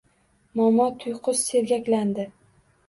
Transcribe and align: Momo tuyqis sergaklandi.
Momo 0.59 0.87
tuyqis 1.03 1.47
sergaklandi. 1.53 2.29